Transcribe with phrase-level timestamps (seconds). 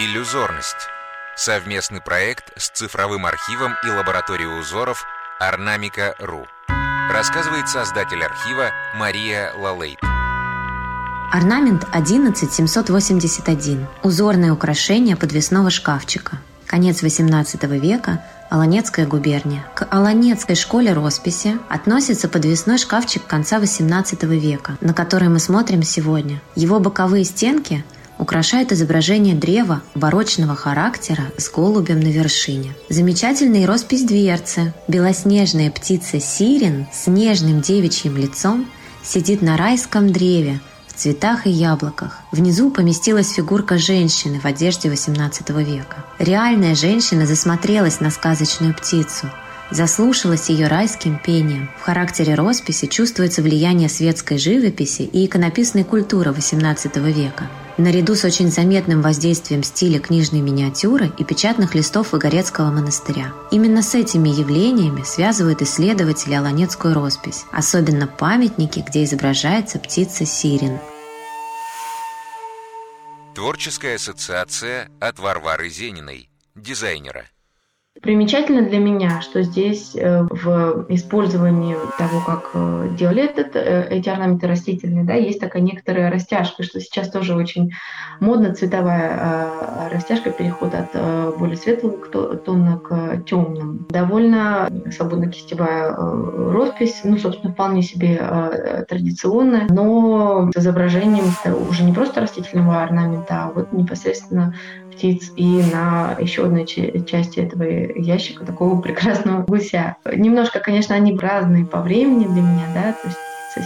[0.00, 0.86] Иллюзорность.
[1.34, 5.04] Совместный проект с цифровым архивом и лабораторией узоров
[5.40, 6.46] Орнамика.ру.
[7.10, 9.98] Рассказывает создатель архива Мария Лалейт.
[11.32, 13.88] Орнамент 11781.
[14.04, 16.38] Узорное украшение подвесного шкафчика.
[16.66, 18.24] Конец XVIII века.
[18.50, 19.66] Аланецкая губерния.
[19.74, 26.40] К Аланецкой школе росписи относится подвесной шкафчик конца XVIII века, на который мы смотрим сегодня.
[26.54, 27.84] Его боковые стенки
[28.18, 32.74] украшает изображение древа барочного характера с голубем на вершине.
[32.88, 34.74] Замечательная роспись дверцы.
[34.88, 38.68] Белоснежная птица Сирен с нежным девичьим лицом
[39.02, 42.20] сидит на райском древе в цветах и яблоках.
[42.32, 46.04] Внизу поместилась фигурка женщины в одежде XVIII века.
[46.18, 49.30] Реальная женщина засмотрелась на сказочную птицу–
[49.70, 51.70] заслушалась ее райским пением.
[51.78, 57.48] В характере росписи чувствуется влияние светской живописи и иконописной культуры XVIII века.
[57.76, 63.32] Наряду с очень заметным воздействием стиля книжной миниатюры и печатных листов Игорецкого монастыря.
[63.52, 70.78] Именно с этими явлениями связывают исследователи Аланецкую роспись, особенно памятники, где изображается птица Сирин.
[73.36, 77.26] Творческая ассоциация от Варвары Зениной, дизайнера–
[78.00, 84.08] Примечательно для меня, что здесь э, в использовании того, как э, делали этот, э, эти
[84.08, 87.72] орнаменты растительные, да, есть такая некоторая растяжка, что сейчас тоже очень
[88.20, 93.86] модно цветовая растяжка, переход от более светлого тона к темным.
[93.88, 101.24] Довольно свободно кистевая роспись, ну, собственно, вполне себе традиционная, но с изображением
[101.70, 104.54] уже не просто растительного орнамента, а вот непосредственно
[104.98, 107.62] птиц и на еще одной части этого
[107.94, 109.96] ящика такого прекрасного гуся.
[110.04, 113.18] Немножко, конечно, они разные по времени для меня, да, то есть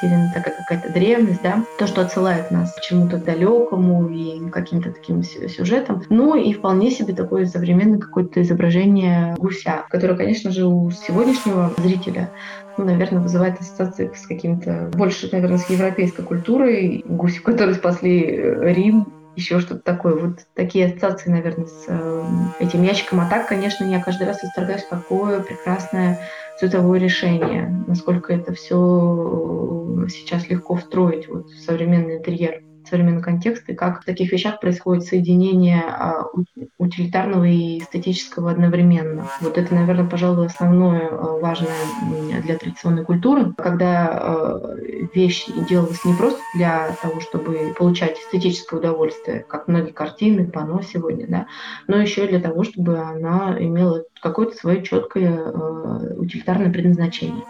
[0.00, 5.22] Сирена такая какая-то древность, да, то, что отсылает нас к чему-то далекому и каким-то таким
[5.22, 6.02] сюжетам.
[6.08, 12.30] Ну и вполне себе такое современное какое-то изображение гуся, которое, конечно же, у сегодняшнего зрителя
[12.78, 17.02] ну, наверное, вызывает ассоциации с каким-то больше, наверное, с европейской культурой.
[17.06, 18.26] Гуси, которые спасли
[18.60, 19.06] Рим,
[19.36, 20.14] еще что-то такое.
[20.14, 22.24] Вот такие ассоциации, наверное, с э,
[22.58, 23.20] этим ящиком.
[23.20, 26.20] А так, конечно, я каждый раз восторгаюсь, какое прекрасное
[26.58, 33.68] цветовое решение, насколько это все э, сейчас легко встроить вот, в современный интерьер современный контекст
[33.68, 36.26] и как в таких вещах происходит соединение а,
[36.78, 39.28] утилитарного и эстетического одновременно.
[39.40, 41.70] Вот это, наверное, пожалуй, основное а, важное
[42.42, 44.76] для традиционной культуры, когда а,
[45.14, 51.26] вещь делалась не просто для того, чтобы получать эстетическое удовольствие, как многие картины, панно сегодня,
[51.28, 51.46] да,
[51.86, 55.52] но еще и для того, чтобы она имела какое-то свое четкое
[56.16, 57.44] утилитарное предназначение.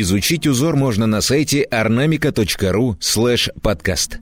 [0.00, 2.96] Изучить узор можно на сайте ornamica.ru
[3.62, 4.18] подкаст.